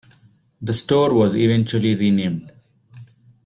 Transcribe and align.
The 0.63 0.73
store 0.73 1.13
was 1.13 1.35
eventually 1.35 1.93
renamed. 1.93 2.51